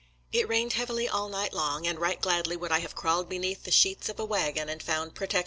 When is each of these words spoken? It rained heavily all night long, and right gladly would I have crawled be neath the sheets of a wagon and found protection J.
It 0.31 0.49
rained 0.49 0.73
heavily 0.73 1.07
all 1.07 1.29
night 1.29 1.53
long, 1.53 1.85
and 1.85 1.99
right 1.99 2.19
gladly 2.19 2.57
would 2.57 2.71
I 2.71 2.79
have 2.79 2.95
crawled 2.95 3.29
be 3.29 3.37
neath 3.37 3.65
the 3.65 3.69
sheets 3.71 4.09
of 4.09 4.19
a 4.19 4.25
wagon 4.25 4.67
and 4.67 4.81
found 4.81 5.13
protection 5.13 5.39
J. 5.39 5.39